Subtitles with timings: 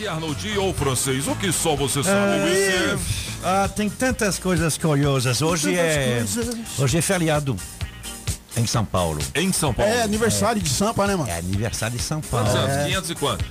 [0.00, 1.28] que, Arnoldi ou francês?
[1.28, 2.96] O que só você sabe, é,
[3.44, 5.42] ah, Tem tantas coisas curiosas.
[5.42, 6.24] Hoje é,
[6.78, 7.54] hoje é feriado.
[8.56, 9.20] Em São Paulo.
[9.34, 9.92] Em São Paulo.
[9.92, 10.62] É aniversário é.
[10.62, 11.30] de Sampa, né, mano?
[11.30, 12.46] É aniversário de São Paulo.
[12.46, 12.76] Quantos anos?
[12.76, 12.86] É.
[12.86, 13.44] 500 e quanto?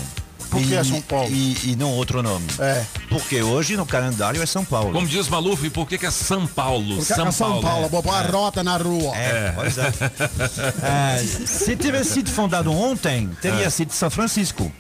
[0.50, 1.30] Por que é São Paulo?
[1.32, 2.46] E, e, não outro nome.
[2.60, 2.86] É.
[3.10, 4.92] Porque hoje no calendário é São Paulo.
[4.94, 6.98] Como diz Maluf, por que, que é São Paulo?
[6.98, 8.20] Porque São, é São Paulo, Paulo é.
[8.20, 9.16] a rota na rua.
[9.16, 9.54] É, é.
[9.56, 9.92] pois é.
[11.16, 11.46] é.
[11.46, 13.70] Se tivesse sido fundado ontem, teria é.
[13.70, 14.72] sido São Francisco.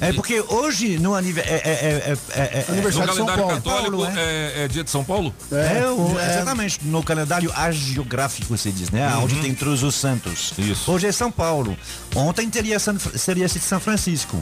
[0.00, 1.60] É porque hoje no aniversário.
[1.64, 4.68] É, é, é, é, aniversário no calendário católico é.
[4.68, 5.34] dia de São Paulo?
[5.50, 6.80] É, o, exatamente.
[6.84, 9.14] No calendário agiográfico se diz, né?
[9.14, 9.24] Uhum.
[9.24, 10.52] Onde tem todos os santos.
[10.58, 10.90] Isso.
[10.90, 11.76] Hoje é São Paulo.
[12.14, 14.40] Ontem teria seria São Francisco.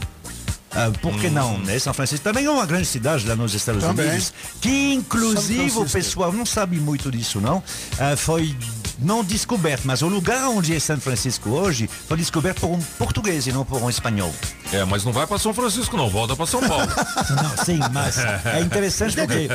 [0.76, 1.32] Uh, por que hum.
[1.32, 1.58] não?
[1.58, 1.78] Né?
[1.78, 4.06] São Francisco também é uma grande cidade lá nos Estados também.
[4.08, 7.58] Unidos, que inclusive o pessoal não sabe muito disso, não?
[7.58, 8.54] Uh, foi
[8.98, 13.46] não descoberto, mas o lugar onde é São Francisco hoje foi descoberto por um português
[13.46, 14.34] e não por um espanhol.
[14.72, 16.86] É, mas não vai para São Francisco não, volta para São Paulo.
[17.30, 19.48] não, sim, mas é interessante porque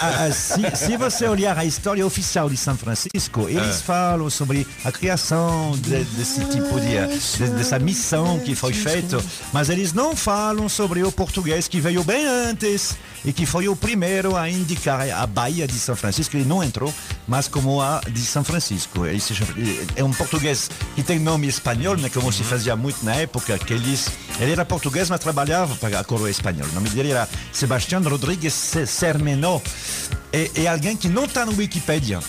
[0.00, 3.82] a, a, se, se, você olhar a história oficial de São Francisco, eles é.
[3.82, 9.18] falam sobre a criação de, desse tipo de, de, dessa missão que foi feita,
[9.52, 13.74] mas eles não falam sobre o português que veio bem antes e que foi o
[13.74, 16.36] primeiro a indicar a Baía de São Francisco.
[16.36, 16.94] Ele não entrou,
[17.26, 19.00] mas como a de São Francisco.
[19.96, 23.74] É um português que tem nome espanhol, né, como se fazia muito na época, que
[23.74, 24.08] eles,
[24.46, 26.68] ele era português, mas trabalhava para a coroa espanhola.
[26.70, 28.54] O nome dele era Sebastião Rodrigues
[28.86, 29.60] Sermenó.
[30.32, 32.20] É, é alguém que não está no Wikipedia.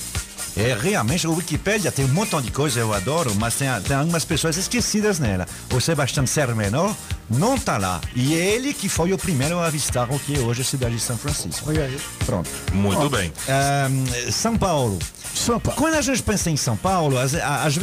[0.58, 4.26] É, realmente, o Wikipedia tem um montão de coisa, eu adoro, mas tem, tem algumas
[4.26, 5.46] pessoas esquecidas nela.
[5.72, 6.96] O Sebastião Sermenor
[7.30, 8.02] não está lá.
[8.16, 10.96] E é ele que foi o primeiro a avistar o que é hoje a cidade
[10.96, 11.70] de São Francisco.
[11.70, 12.00] Olha aí.
[12.25, 12.50] Pronto.
[12.74, 13.31] Muito Ó, bem.
[13.47, 14.97] Um, São Paulo.
[15.36, 15.80] São Paulo.
[15.80, 17.75] Quando a gente pensa em São Paulo, às, às,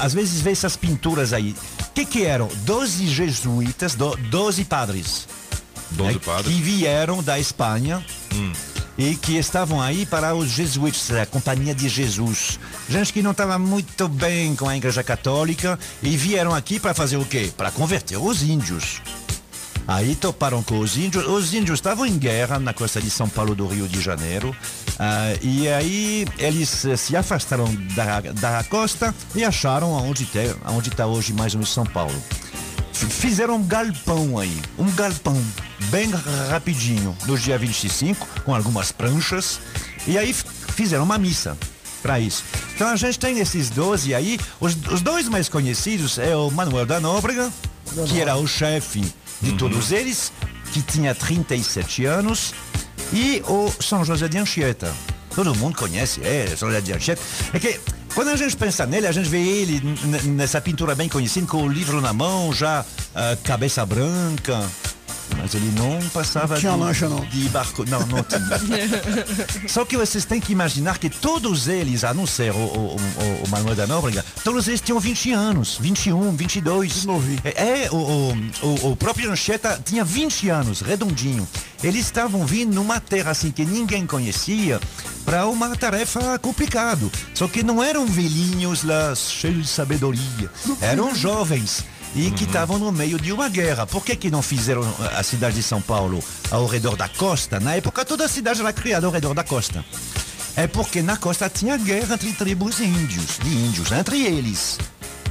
[0.00, 1.54] às vezes vê essas pinturas aí.
[1.98, 2.46] Que, que eram?
[2.62, 3.96] Doze jesuítas,
[4.30, 5.26] doze padres.
[5.90, 6.54] Doze é, padres.
[6.54, 8.06] Que vieram da Espanha.
[8.32, 8.52] Hum
[8.96, 12.58] e que estavam aí para os jesuítas, a Companhia de Jesus.
[12.88, 17.16] Gente que não estava muito bem com a Igreja Católica e vieram aqui para fazer
[17.16, 17.52] o quê?
[17.56, 19.00] Para converter os índios.
[19.86, 21.24] Aí toparam com os índios.
[21.26, 24.54] Os índios estavam em guerra na costa de São Paulo do Rio de Janeiro.
[24.98, 30.40] Uh, e aí eles se afastaram da, da costa e acharam onde está
[30.72, 32.20] onde tá hoje mais ou menos São Paulo
[33.06, 35.40] fizeram um galpão aí, um galpão
[35.90, 36.10] bem
[36.50, 39.60] rapidinho, no dia 25, com algumas pranchas,
[40.06, 40.34] e aí
[40.74, 41.56] fizeram uma missa
[42.02, 42.42] para isso.
[42.74, 46.86] Então a gente tem esses 12 aí, os, os dois mais conhecidos é o Manuel
[46.86, 47.52] da Nóbrega,
[48.08, 49.00] que era o chefe
[49.40, 49.56] de uhum.
[49.56, 50.32] todos eles,
[50.72, 52.52] que tinha 37 anos,
[53.12, 54.92] e o São José de Anchieta.
[55.34, 57.22] Todo mundo conhece, é, São José de Anchieta.
[57.52, 57.80] É que
[58.14, 59.80] quando a gente pensa nele, a gente vê ele
[60.24, 64.68] nessa pintura bem conhecida, com o livro na mão, já uh, cabeça branca.
[65.38, 67.20] Mas ele não passava não tinha de, lancha, não.
[67.20, 67.84] de barco.
[67.88, 68.48] Não, não tinha.
[69.68, 73.44] Só que vocês têm que imaginar que todos eles, a não ser o, o, o,
[73.44, 77.06] o Manuel da Nóbrega, todos eles tinham 20 anos, 21, 22.
[77.44, 81.48] É, é o, o, o próprio Anchieta tinha 20 anos, redondinho.
[81.82, 84.80] Eles estavam vindo numa terra assim que ninguém conhecia
[85.24, 87.06] para uma tarefa complicada.
[87.34, 90.50] Só que não eram velhinhos lá cheios de sabedoria.
[90.80, 91.84] Eram jovens
[92.14, 93.86] e que estavam no meio de uma guerra.
[93.86, 94.82] Por que, que não fizeram
[95.16, 97.60] a cidade de São Paulo ao redor da costa?
[97.60, 99.84] Na época, toda a cidade era criada ao redor da costa.
[100.56, 104.78] É porque na costa tinha guerra entre tribos índios, de índios, entre eles,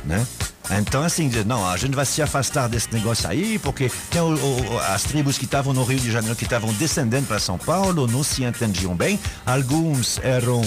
[0.06, 0.26] né?
[0.70, 4.80] Então, assim, não, a gente vai se afastar desse negócio aí, porque tem o, o,
[4.80, 8.24] as tribos que estavam no Rio de Janeiro, que estavam descendendo para São Paulo, não
[8.24, 9.18] se entendiam bem.
[9.46, 10.62] Alguns eram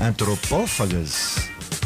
[0.00, 1.36] antropófagas,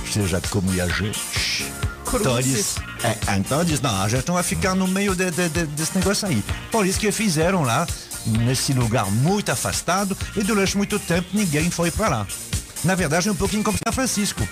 [0.01, 1.71] ou seja, como a gente.
[2.15, 5.49] Então eles, é, então eles, não, a gente não vai ficar no meio de, de,
[5.49, 6.43] de, desse negócio aí.
[6.71, 7.87] Por isso que fizeram lá,
[8.27, 12.27] nesse lugar muito afastado, e durante muito tempo ninguém foi para lá.
[12.85, 14.47] Na verdade, é um pouquinho como São Francisco,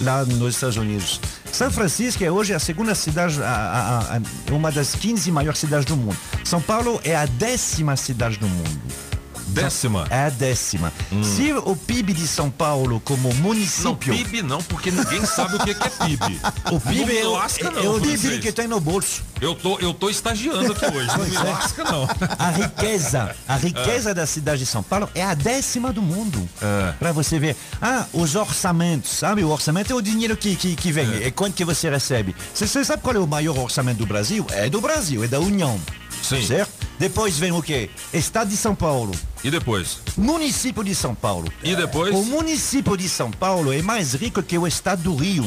[0.00, 1.20] lá nos Estados Unidos.
[1.52, 5.86] São Francisco é hoje a segunda cidade, a, a, a, uma das 15 maiores cidades
[5.86, 6.16] do mundo.
[6.44, 8.80] São Paulo é a décima cidade do mundo.
[9.48, 10.06] Décima?
[10.10, 10.92] É a décima.
[11.22, 14.14] Se o PIB de São Paulo como Não, município...
[14.14, 16.40] PIB não, porque ninguém sabe o que que é PIB.
[16.70, 18.00] O PIB é, Não o, me lasca, não, é o.
[18.00, 19.22] PIB que tem no bolso.
[19.40, 21.38] Eu tô, eu tô estagiando aqui hoje, não me é.
[21.38, 22.08] lasca não.
[22.38, 26.48] A riqueza, a riqueza da cidade de São Paulo é a décima do mundo.
[26.60, 26.92] É.
[26.92, 27.56] Para você ver.
[27.80, 29.44] Ah, os orçamentos, sabe?
[29.44, 31.22] O orçamento é o dinheiro que, que, que vem.
[31.22, 31.30] É.
[31.30, 32.34] quanto que você recebe.
[32.52, 34.46] Você, você sabe qual é o maior orçamento do Brasil?
[34.50, 35.80] É do Brasil, é da União.
[36.22, 36.44] Sim.
[36.44, 36.86] Certo?
[36.98, 37.90] Depois vem o quê?
[38.12, 39.12] Estado de São Paulo.
[39.42, 39.98] E depois?
[40.16, 41.52] Município de São Paulo.
[41.62, 42.14] E depois?
[42.14, 45.46] O município de São Paulo é mais rico que o estado do Rio.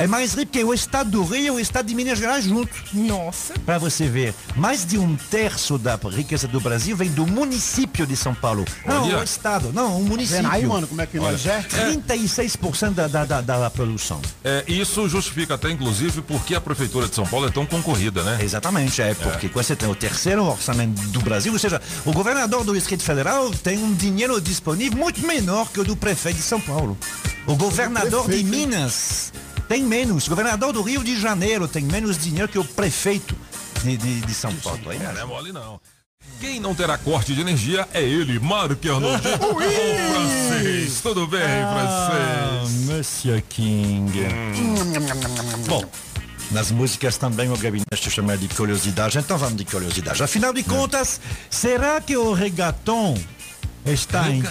[0.00, 2.72] É mais rico que o estado do Rio e o estado de Minas Gerais junto.
[2.94, 3.52] Nossa.
[3.66, 8.16] Para você ver, mais de um terço da riqueza do Brasil vem do município de
[8.16, 8.64] São Paulo.
[8.86, 10.50] Não, o estado, não, o Vendo município.
[10.50, 11.60] aí, mano, como é que nós é?
[11.60, 14.22] 36% da, da, da, da produção.
[14.42, 18.38] É, isso justifica até, inclusive, porque a Prefeitura de São Paulo é tão concorrida, né?
[18.40, 22.64] Exatamente, é porque quando você tem o terceiro orçamento do Brasil, ou seja, o governador
[22.64, 26.58] do Distrito Federal tem um dinheiro disponível muito menor que o do prefeito de São
[26.58, 26.96] Paulo.
[27.46, 28.66] O governador de prefeito, hein?
[28.66, 29.30] Minas
[29.70, 30.26] tem menos.
[30.26, 33.36] O governador do Rio de Janeiro tem menos dinheiro que o prefeito
[33.84, 34.80] de, de, de São Paulo.
[34.90, 35.80] Aí, É, não é mole não.
[36.40, 39.28] Quem não terá corte de energia é ele, Marco Arnoldi.
[39.38, 42.80] Ô, francês, tudo bem, francês?
[42.88, 44.12] Monsieur King.
[45.68, 45.84] Bom,
[46.50, 50.20] nas músicas também o gabinete chama de curiosidade, então vamos de curiosidade.
[50.20, 53.16] Afinal de contas, será que o reggaeton
[53.86, 54.42] está em,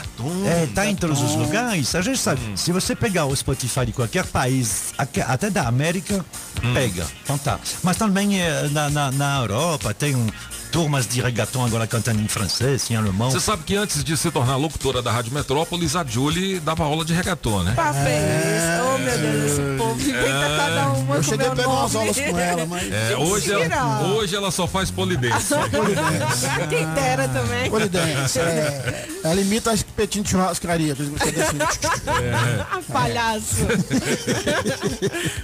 [0.46, 1.94] é, tá em todos os lugares?
[1.96, 6.26] A gente sabe, se você pegar o Spotify de qualquer país, até da América,
[6.74, 7.06] pega.
[7.24, 7.60] Então tá.
[7.84, 10.28] Mas também eh, na, na, na Europa tem um,
[10.72, 13.32] turmas de reggaeton agora cantando em francês, em alemão.
[13.32, 17.04] Você sabe que antes de se tornar locutora da Rádio Metrópolis, a Julie dava aula
[17.04, 17.74] de reggaeton, né?
[17.76, 18.80] Pá, fez.
[18.84, 22.40] Oh, meu Deus, esse povo inventa cada uma Eu cheguei a pegar umas aulas com
[22.40, 22.92] ela, mas.
[22.92, 25.54] É, hoje, ela, hoje ela só faz polidense.
[26.70, 27.70] Quem dera também.
[27.70, 30.96] Polidense, é, ela imita as petinhos de churrascaria.
[32.72, 33.56] Ah, palhaço.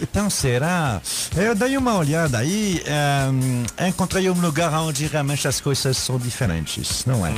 [0.02, 1.02] Então será?
[1.36, 7.06] Eu dei uma olhada aí, eh, encontrei um lugar onde realmente as coisas são diferentes,
[7.06, 7.32] não é?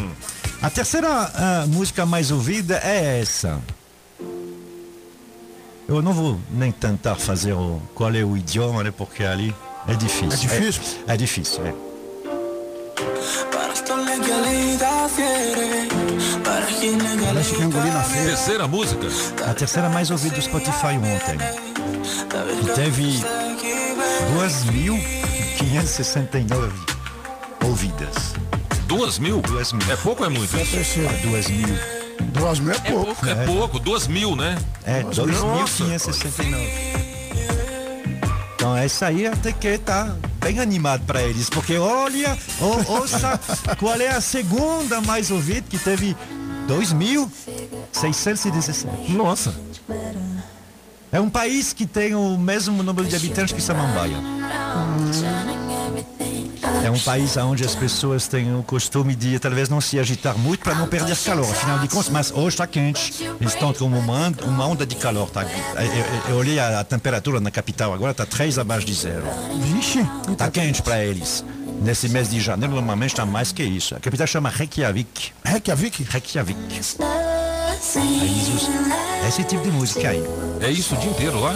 [0.62, 3.62] A terceira ah, música mais ouvida é essa.
[5.88, 8.92] Eu não vou nem tentar fazer o, qual é o idioma, né?
[8.92, 9.56] Porque ali
[9.88, 10.32] é difícil.
[10.32, 10.82] É difícil?
[11.08, 11.74] É, é difícil, é.
[18.04, 18.28] Feira.
[18.28, 19.08] Terceira música?
[19.48, 21.38] A terceira mais ouvida do Spotify ontem.
[22.64, 23.22] E teve
[24.36, 26.97] 2.569
[27.78, 28.34] ouvidas.
[28.88, 29.40] Duas mil?
[29.42, 29.92] Duas mil.
[29.92, 30.56] É pouco ou é muito?
[30.58, 30.62] Ah,
[31.22, 31.68] duas mil.
[32.34, 33.26] Duas mil é pouco.
[33.28, 34.58] É pouco, duas mil, né?
[34.84, 35.22] É, Nossa.
[35.24, 36.58] 2.569.
[38.56, 43.40] Então essa aí até que tá bem animado para eles, porque olha, ou- ouça
[43.78, 46.18] qual é a segunda mais ouvida que teve
[46.68, 49.10] 2.617.
[49.10, 49.54] Nossa.
[51.12, 54.18] É um país que tem o mesmo número de habitantes que Samambaia.
[56.86, 60.62] É um país onde as pessoas têm o costume de talvez não se agitar muito
[60.64, 61.50] para não perder calor.
[61.50, 63.24] Afinal de contas, mas hoje está quente.
[63.42, 65.30] Eles estão com uma, onda- uma onda de calor.
[65.30, 65.44] Tá?
[65.44, 69.24] Eu, eu- eu olhei a, a temperatura na capital agora, está 3 abaixo de zero.
[69.62, 70.06] Vixe.
[70.32, 71.44] Está quente para eles.
[71.82, 73.96] Nesse mês de janeiro, normalmente está mais que isso.
[73.96, 75.32] A capital chama Reykjavik.
[75.44, 76.04] Reykjavik?
[76.10, 76.58] Reykjavik.
[77.96, 80.24] Aí usam esse tipo de música aí.
[80.62, 81.54] É isso o dia inteiro lá?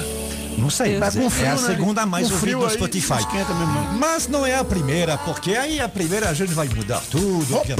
[0.57, 1.57] Não sei, mas com é frio, a né?
[1.57, 3.25] segunda mais ouvida aí, Spotify.
[3.49, 3.97] não.
[3.97, 7.55] Mas não é a primeira, porque aí a primeira a gente vai mudar tudo.
[7.55, 7.65] Opa!
[7.65, 7.75] que é,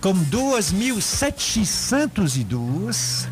[0.00, 3.26] com 2.702.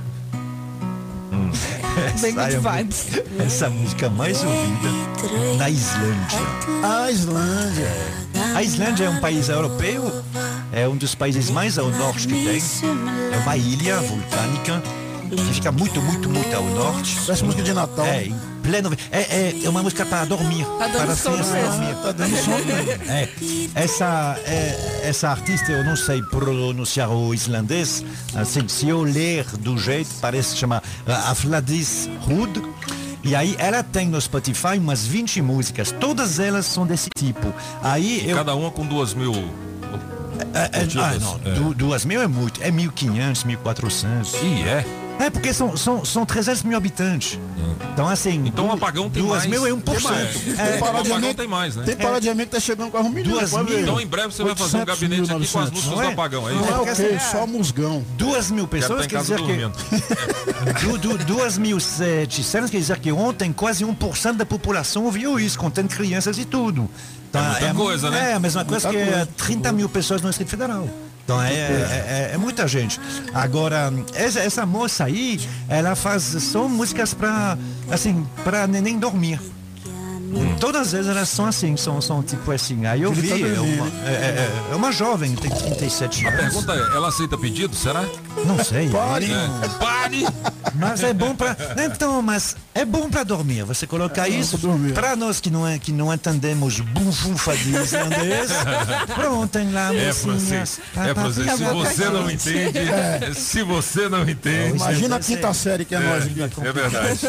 [2.21, 3.07] Bem Essa é good vibes.
[3.39, 4.89] Essa música mais ouvida
[5.59, 6.39] na Islândia.
[6.83, 7.89] A Islândia.
[8.55, 10.23] A Islândia é um país europeu,
[10.73, 12.61] é um dos países mais ao norte que tem.
[13.33, 14.83] É uma ilha vulcânica
[15.31, 17.17] que fica muito, muito, muito ao norte.
[17.27, 18.05] Parece música de Natal.
[18.07, 18.29] É,
[18.65, 18.91] pleno.
[19.13, 20.65] É, é, é uma música para dormir.
[20.79, 21.95] Tá para sono dormir.
[22.03, 22.57] Tá dando sono.
[23.09, 23.29] É,
[23.75, 28.05] essa, é, essa artista, eu não sei pronunciar o islandês,
[28.35, 32.63] assim, se eu ler do jeito, parece que chama uh, Afladis Hood.
[33.23, 37.53] E aí ela tem no Spotify umas 20 músicas, todas elas são desse tipo.
[37.83, 38.37] Aí eu.
[38.37, 39.33] Cada uma com duas mil.
[40.53, 41.55] É, é, ah, não, É.
[41.55, 44.35] du- duas mil é muito, é 1.500, 1.400.
[44.43, 44.85] Ih, é?
[45.25, 47.39] É, porque são, são, são 300 mil habitantes.
[47.93, 48.43] Então, assim.
[48.47, 49.51] Então o apagão tem duas mais.
[49.51, 49.83] mil é 1%.
[49.83, 50.35] Tem mais.
[50.41, 51.85] Tem É, parar o de apagão amigo- tem mais, né?
[51.85, 53.25] Tem parar de amigo que tá chegando com mil.
[53.25, 53.75] Duas pode ver.
[53.75, 53.83] mil.
[53.83, 55.73] Então em breve você vai fazer um 800 gabinete mil, aqui com as 900.
[55.73, 56.13] músicas não do é?
[56.13, 56.73] apagão, é Não isso?
[56.73, 57.15] é quê?
[57.15, 58.05] essa- Só musgão.
[58.19, 59.55] Duas mil pessoas quer dizer que.
[60.87, 66.39] Du, du, 2.700 quer dizer que ontem quase 1% da população ouviu isso, contando crianças
[66.39, 66.89] e tudo.
[67.31, 68.31] Tá, muita coisa, né?
[68.31, 69.29] É a mesma coisa Muita que coisa.
[69.37, 70.89] 30 mil pessoas no Distrito Federal.
[71.25, 73.01] Então é, é, é- muita gente.
[73.33, 77.57] Agora, essa, essa moça aí, ela faz só músicas pra,
[77.91, 79.41] assim, pra nem dormir.
[80.61, 82.87] Todas elas elas são assim, são, são tipo assim.
[82.87, 86.41] Aí eu vi, tá é uma, é, é- é uma jovem, tem 37 A anos.
[86.41, 88.05] pergunta é, ela aceita pedido, será?
[88.47, 88.89] Não sei.
[88.89, 89.31] Pare.
[89.33, 89.69] É.
[89.79, 90.27] Pare!
[90.75, 93.63] Mas é bom para então, mas é bom para dormir.
[93.65, 94.93] Você coloca isso pra dormir.
[94.93, 98.51] para nós que não é que não entendemos bufufa de islandês.
[99.15, 100.19] Pronto, tem lá É, mocinhas.
[100.19, 100.81] francês.
[100.97, 101.51] É, francês.
[101.57, 106.25] Se você não entende, se você não entende, Imagina a quinta série que é, nós
[106.25, 106.41] aqui.
[106.43, 107.21] é verdade.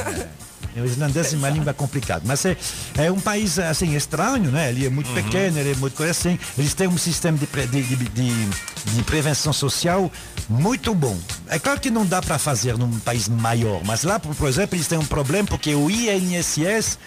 [0.75, 2.57] O islandês é uma língua complicada, mas é,
[2.97, 4.69] é um país assim estranho, né?
[4.69, 6.37] Ele é muito pequeno, ele é muito assim.
[6.57, 8.49] Eles têm um sistema de, pre- de, de, de-
[8.95, 10.11] de prevenção social
[10.49, 11.17] muito bom.
[11.47, 14.87] É claro que não dá para fazer num país maior, mas lá, por, exemplo, eles
[14.87, 16.97] têm um problema porque o INSS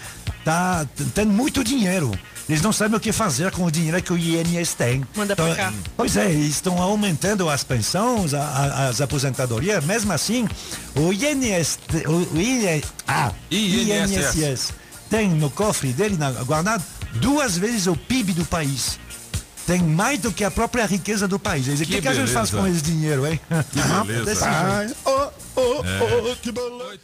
[0.45, 2.11] tá, tem muito dinheiro.
[2.49, 5.05] Eles não sabem o que fazer com o dinheiro que o INSS tem.
[5.15, 5.73] Manda pra cá.
[5.97, 10.49] Pois é, eles estão aumentando as pensões, a- a- as aposentadorias, mesmo assim,
[10.97, 14.35] o INSS, o IN, ah, INSS.
[14.37, 14.73] INSS
[15.11, 16.83] tem no cofre dele, na, guardado,
[17.15, 18.99] duas vezes o PIB do país.
[19.69, 21.69] Tem mais do que a própria riqueza do país.
[21.69, 23.39] O que, Que que a gente faz com esse dinheiro, hein?
[23.71, 24.25] Que beleza.
[24.25, 24.57] Desse jeito.
[24.57, 25.83] Ai, oh, oh,
[26.31, 26.99] oh, que beleza.